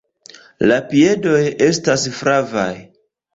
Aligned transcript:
La 0.71 0.79
piedoj 0.93 1.43
estas 1.67 2.07
flavaj. 2.23 2.69